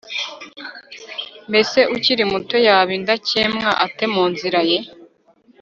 mbese 1.49 1.79
ukiri 1.95 2.23
muto 2.31 2.55
yaba 2.67 2.91
indakemwa 2.97 3.69
ate 3.85 4.05
mu 4.13 4.23
nzira 4.31 4.59
ye 4.69 4.79